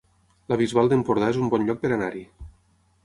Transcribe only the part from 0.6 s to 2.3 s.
Bisbal d'Empordà es un bon lloc per anar-hi